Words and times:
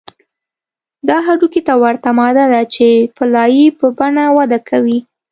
دا 1.07 1.17
هډوکي 1.27 1.61
ته 1.67 1.73
ورته 1.83 2.09
ماده 2.19 2.45
ده 2.53 2.61
چې 2.73 2.87
په 3.15 3.23
لایې 3.33 3.67
په 3.79 3.87
بڼه 3.97 4.25
وده 4.37 4.59
کوي 4.69 4.99